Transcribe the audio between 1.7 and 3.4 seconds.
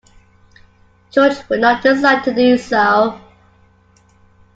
decide to do so.